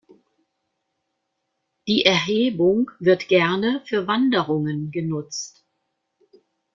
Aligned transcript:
Die 1.87 2.05
Erhebung 2.05 2.89
wird 2.97 3.27
gerne 3.27 3.83
für 3.85 4.07
Wanderungen 4.07 4.89
genutzt. 4.89 5.63